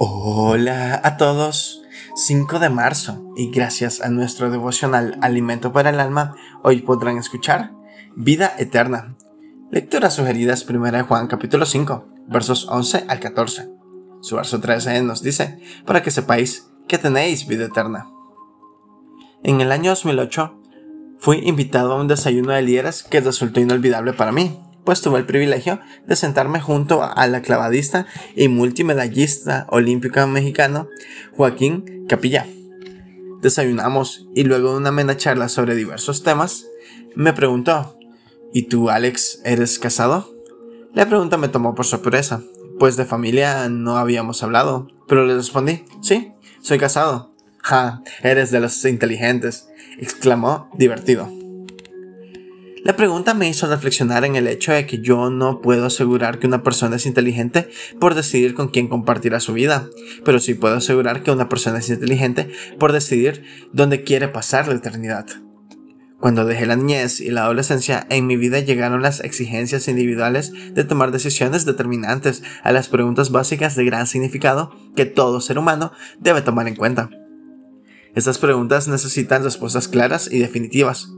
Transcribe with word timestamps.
Hola 0.00 1.00
a 1.02 1.16
todos. 1.16 1.82
5 2.14 2.60
de 2.60 2.70
marzo 2.70 3.32
y 3.36 3.50
gracias 3.50 4.00
a 4.00 4.08
nuestro 4.08 4.48
devocional 4.48 5.18
Alimento 5.22 5.72
para 5.72 5.90
el 5.90 5.98
Alma, 5.98 6.36
hoy 6.62 6.82
podrán 6.82 7.18
escuchar 7.18 7.72
Vida 8.14 8.54
Eterna. 8.58 9.16
Lecturas 9.72 10.14
sugeridas 10.14 10.64
1 10.70 11.04
Juan 11.04 11.26
capítulo 11.26 11.66
5, 11.66 12.06
versos 12.28 12.68
11 12.68 13.06
al 13.08 13.18
14. 13.18 13.70
Su 14.20 14.36
verso 14.36 14.60
13 14.60 15.02
nos 15.02 15.20
dice, 15.20 15.58
para 15.84 16.00
que 16.00 16.12
sepáis 16.12 16.70
que 16.86 16.98
tenéis 16.98 17.48
vida 17.48 17.64
eterna. 17.64 18.08
En 19.42 19.60
el 19.60 19.72
año 19.72 19.90
2008 19.90 20.60
fui 21.18 21.38
invitado 21.38 21.94
a 21.94 22.00
un 22.00 22.06
desayuno 22.06 22.52
de 22.52 22.62
líderes 22.62 23.02
que 23.02 23.20
resultó 23.20 23.58
inolvidable 23.58 24.12
para 24.12 24.30
mí 24.30 24.60
pues 24.88 25.02
tuve 25.02 25.18
el 25.18 25.26
privilegio 25.26 25.80
de 26.06 26.16
sentarme 26.16 26.62
junto 26.62 27.02
al 27.02 27.42
clavadista 27.42 28.06
y 28.34 28.48
multimedallista 28.48 29.66
olímpico 29.68 30.26
mexicano 30.26 30.88
Joaquín 31.36 32.06
Capilla. 32.08 32.46
Desayunamos 33.42 34.26
y 34.34 34.44
luego 34.44 34.70
de 34.70 34.78
una 34.78 34.88
amena 34.88 35.18
charla 35.18 35.50
sobre 35.50 35.74
diversos 35.74 36.22
temas, 36.22 36.64
me 37.14 37.34
preguntó, 37.34 37.98
¿y 38.54 38.62
tú 38.62 38.88
Alex 38.88 39.42
eres 39.44 39.78
casado? 39.78 40.34
La 40.94 41.06
pregunta 41.06 41.36
me 41.36 41.48
tomó 41.48 41.74
por 41.74 41.84
sorpresa, 41.84 42.42
pues 42.78 42.96
de 42.96 43.04
familia 43.04 43.68
no 43.68 43.98
habíamos 43.98 44.42
hablado, 44.42 44.88
pero 45.06 45.26
le 45.26 45.34
respondí, 45.34 45.84
sí, 46.00 46.32
soy 46.62 46.78
casado. 46.78 47.34
Ja, 47.58 48.00
eres 48.22 48.50
de 48.50 48.60
los 48.60 48.82
inteligentes, 48.86 49.68
exclamó 49.98 50.70
divertido. 50.78 51.37
La 52.84 52.96
pregunta 52.96 53.34
me 53.34 53.48
hizo 53.48 53.66
reflexionar 53.66 54.24
en 54.24 54.36
el 54.36 54.46
hecho 54.46 54.72
de 54.72 54.86
que 54.86 55.00
yo 55.00 55.30
no 55.30 55.60
puedo 55.60 55.86
asegurar 55.86 56.38
que 56.38 56.46
una 56.46 56.62
persona 56.62 56.96
es 56.96 57.06
inteligente 57.06 57.68
por 57.98 58.14
decidir 58.14 58.54
con 58.54 58.68
quién 58.68 58.88
compartirá 58.88 59.40
su 59.40 59.52
vida, 59.52 59.88
pero 60.24 60.38
sí 60.38 60.54
puedo 60.54 60.76
asegurar 60.76 61.22
que 61.22 61.30
una 61.30 61.48
persona 61.48 61.78
es 61.78 61.88
inteligente 61.88 62.50
por 62.78 62.92
decidir 62.92 63.42
dónde 63.72 64.04
quiere 64.04 64.28
pasar 64.28 64.68
la 64.68 64.74
eternidad. 64.74 65.26
Cuando 66.20 66.44
dejé 66.44 66.66
la 66.66 66.76
niñez 66.76 67.20
y 67.20 67.30
la 67.30 67.44
adolescencia, 67.44 68.06
en 68.10 68.26
mi 68.26 68.36
vida 68.36 68.58
llegaron 68.58 69.02
las 69.02 69.20
exigencias 69.20 69.86
individuales 69.86 70.52
de 70.74 70.84
tomar 70.84 71.12
decisiones 71.12 71.64
determinantes 71.64 72.42
a 72.64 72.72
las 72.72 72.88
preguntas 72.88 73.30
básicas 73.30 73.76
de 73.76 73.84
gran 73.84 74.06
significado 74.06 74.72
que 74.96 75.06
todo 75.06 75.40
ser 75.40 75.58
humano 75.58 75.92
debe 76.18 76.42
tomar 76.42 76.66
en 76.66 76.74
cuenta. 76.74 77.10
Estas 78.16 78.38
preguntas 78.38 78.88
necesitan 78.88 79.44
respuestas 79.44 79.86
claras 79.86 80.28
y 80.32 80.40
definitivas. 80.40 81.08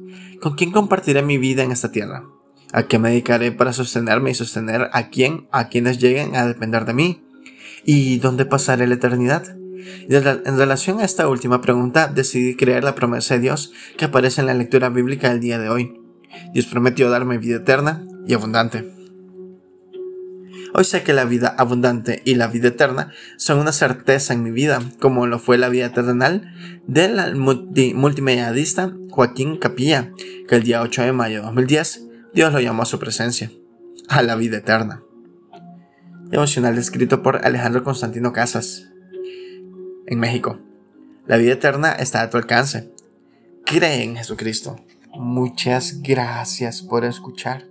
¿Con 0.41 0.55
quién 0.55 0.72
compartiré 0.72 1.22
mi 1.22 1.39
vida 1.39 1.62
en 1.62 1.72
esta 1.72 1.92
tierra? 1.92 2.25
¿A 2.72 2.84
qué 2.84 2.98
me 2.98 3.11
dedicaré 3.11 3.53
para 3.53 3.72
sostenerme 3.72 4.30
y 4.30 4.34
sostener 4.34 4.89
a 4.92 5.08
quién, 5.08 5.48
a 5.50 5.69
quienes 5.69 5.98
lleguen 5.98 6.36
a 6.36 6.47
depender 6.47 6.84
de 6.84 6.94
mí? 6.94 7.25
¿Y 7.84 8.19
dónde 8.19 8.47
pasaré 8.47 8.86
la 8.86 8.94
eternidad? 8.94 9.56
En 10.08 10.58
relación 10.58 11.00
a 11.00 11.05
esta 11.05 11.28
última 11.28 11.61
pregunta, 11.61 12.08
decidí 12.08 12.55
creer 12.55 12.84
la 12.84 12.94
promesa 12.94 13.34
de 13.34 13.41
Dios 13.41 13.72
que 13.97 14.05
aparece 14.05 14.41
en 14.41 14.47
la 14.47 14.55
lectura 14.55 14.89
bíblica 14.89 15.30
del 15.30 15.41
día 15.41 15.58
de 15.58 15.69
hoy. 15.69 16.00
Dios 16.52 16.67
prometió 16.67 17.11
darme 17.11 17.39
vida 17.39 17.56
eterna 17.56 18.06
y 18.27 18.34
abundante. 18.34 19.00
Hoy 20.73 20.85
sé 20.85 21.03
que 21.03 21.13
la 21.13 21.25
vida 21.25 21.55
abundante 21.59 22.23
y 22.25 22.37
la 22.37 22.47
vida 22.47 22.69
eterna 22.69 23.13
son 23.37 23.59
una 23.59 23.73
certeza 23.73 24.35
en 24.35 24.43
mi 24.43 24.51
vida, 24.51 24.81
como 25.01 25.27
lo 25.27 25.39
fue 25.39 25.59
la 25.59 25.69
vida 25.69 25.93
terrenal 25.93 26.53
del 26.87 27.37
multimediadista 27.37 28.95
Joaquín 29.11 29.57
Capilla, 29.57 30.13
que 30.48 30.57
el 30.57 30.63
día 30.63 30.83
8 30.83 31.03
de 31.03 31.13
mayo 31.13 31.37
de 31.39 31.43
2010 31.47 32.07
Dios 32.33 32.53
lo 32.53 32.61
llamó 32.61 32.83
a 32.83 32.87
su 32.87 32.98
presencia, 32.98 33.51
a 34.09 34.23
la 34.23 34.37
vida 34.37 34.59
eterna. 34.59 35.03
Devocional 36.27 36.79
escrito 36.79 37.23
por 37.23 37.45
Alejandro 37.45 37.83
Constantino 37.83 38.33
Casas, 38.33 38.91
en 40.07 40.19
México. 40.19 40.61
La 41.27 41.37
vida 41.37 41.53
eterna 41.53 41.93
está 41.93 42.23
a 42.23 42.31
tu 42.31 42.37
alcance. 42.37 42.93
Cree 43.65 44.03
en 44.03 44.17
Jesucristo. 44.17 44.77
Muchas 45.15 46.03
gracias 46.03 46.83
por 46.83 47.05
escuchar. 47.05 47.70